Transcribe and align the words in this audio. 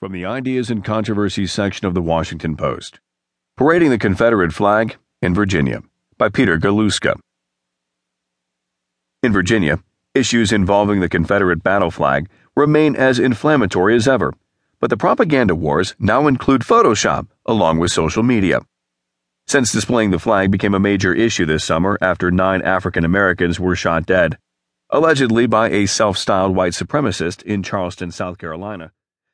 From 0.00 0.12
the 0.12 0.24
Ideas 0.24 0.70
and 0.70 0.82
Controversies 0.82 1.52
section 1.52 1.86
of 1.86 1.92
the 1.92 2.00
Washington 2.00 2.56
Post 2.56 3.00
Parading 3.58 3.90
the 3.90 3.98
Confederate 3.98 4.50
Flag 4.50 4.96
in 5.20 5.34
Virginia 5.34 5.82
by 6.16 6.30
Peter 6.30 6.56
Galuszka. 6.56 7.20
In 9.22 9.30
Virginia, 9.30 9.80
issues 10.14 10.52
involving 10.52 11.00
the 11.00 11.08
Confederate 11.10 11.62
battle 11.62 11.90
flag 11.90 12.30
remain 12.56 12.96
as 12.96 13.18
inflammatory 13.18 13.94
as 13.94 14.08
ever, 14.08 14.32
but 14.80 14.88
the 14.88 14.96
propaganda 14.96 15.54
wars 15.54 15.94
now 15.98 16.26
include 16.26 16.62
Photoshop 16.62 17.26
along 17.44 17.78
with 17.78 17.92
social 17.92 18.22
media. 18.22 18.60
Since 19.46 19.70
displaying 19.70 20.12
the 20.12 20.18
flag 20.18 20.50
became 20.50 20.72
a 20.72 20.80
major 20.80 21.12
issue 21.12 21.44
this 21.44 21.62
summer 21.62 21.98
after 22.00 22.30
nine 22.30 22.62
African 22.62 23.04
Americans 23.04 23.60
were 23.60 23.76
shot 23.76 24.06
dead, 24.06 24.38
allegedly 24.88 25.46
by 25.46 25.68
a 25.68 25.84
self 25.84 26.16
styled 26.16 26.56
white 26.56 26.72
supremacist 26.72 27.42
in 27.42 27.62
Charleston, 27.62 28.10
South 28.10 28.38
Carolina 28.38 28.92